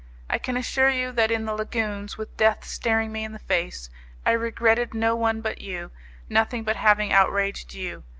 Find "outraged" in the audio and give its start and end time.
7.13-7.75